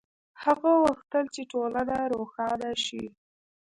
هغه 0.43 0.71
غوښتل 0.83 1.25
چې 1.35 1.41
ټولنه 1.51 1.97
روښانه 2.13 2.71
شي. 2.85 3.03